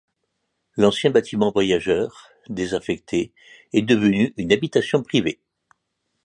L'ancien 0.77 1.11
bâtiment 1.11 1.51
voyageurs, 1.51 2.29
désaffectée, 2.49 3.33
est 3.71 3.83
devenu 3.83 4.33
une 4.37 4.51
habitation 4.51 5.03
privée. 5.03 5.39